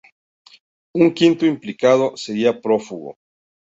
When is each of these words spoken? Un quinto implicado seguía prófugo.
Un 1.01 1.09
quinto 1.17 1.43
implicado 1.53 2.05
seguía 2.23 2.59
prófugo. 2.63 3.11